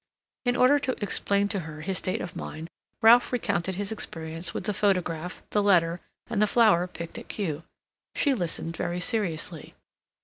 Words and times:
In 0.45 0.55
order 0.55 0.79
to 0.79 0.95
explain 0.99 1.47
to 1.49 1.59
her 1.59 1.81
his 1.81 1.99
state 1.99 2.21
of 2.21 2.35
mind, 2.35 2.71
Ralph 3.03 3.31
recounted 3.31 3.75
his 3.75 3.91
experience 3.91 4.51
with 4.51 4.63
the 4.63 4.73
photograph, 4.73 5.43
the 5.51 5.61
letter, 5.61 6.01
and 6.25 6.41
the 6.41 6.47
flower 6.47 6.87
picked 6.87 7.19
at 7.19 7.27
Kew. 7.27 7.61
She 8.15 8.33
listened 8.33 8.75
very 8.75 8.99
seriously. 8.99 9.75